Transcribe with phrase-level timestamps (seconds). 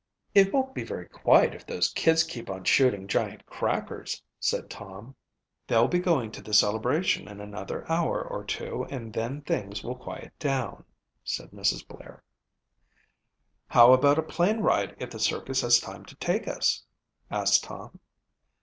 [0.33, 5.13] "It won't be very quiet if those kids keep on shooting giant crackers," said Tom.
[5.67, 9.95] "They'll be going to the celebration in another hour or two and then things will
[9.95, 10.85] quiet down,"
[11.23, 11.87] said Mrs.
[11.87, 12.23] Blair.
[13.67, 16.83] "How about a plane ride if the circus has time to take us?"
[17.29, 17.99] asked Tom.